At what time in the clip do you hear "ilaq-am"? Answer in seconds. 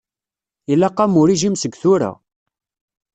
0.71-1.13